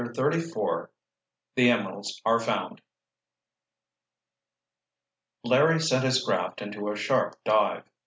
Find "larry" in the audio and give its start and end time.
5.43-5.79